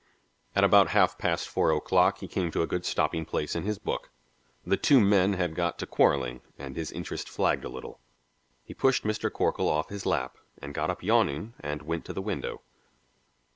At 0.55 0.63
about 0.63 0.87
half 0.97 1.19
past 1.19 1.47
four 1.47 1.69
o'clock 1.71 2.21
he 2.21 2.27
came 2.27 2.49
to 2.49 2.63
a 2.63 2.65
good 2.65 2.85
stopping 2.87 3.23
place 3.23 3.55
in 3.55 3.61
his 3.65 3.77
book; 3.77 4.09
the 4.65 4.75
two 4.75 4.99
men 4.99 5.33
had 5.33 5.53
got 5.53 5.77
to 5.77 5.85
quarrelling, 5.85 6.41
and 6.57 6.75
his 6.75 6.91
interest 6.91 7.29
flagged 7.29 7.63
a 7.65 7.69
little. 7.69 7.99
He 8.63 8.73
pushed 8.73 9.03
Mr. 9.03 9.31
Corkle 9.31 9.69
off 9.69 9.89
his 9.89 10.07
lap 10.07 10.39
and 10.59 10.73
got 10.73 10.89
up 10.89 11.03
yawning 11.03 11.53
and 11.59 11.83
went 11.83 12.03
to 12.05 12.13
the 12.13 12.19
window. 12.23 12.63